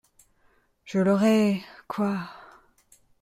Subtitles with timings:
[0.83, 1.61] Je l’aurais…
[1.87, 2.17] quoi…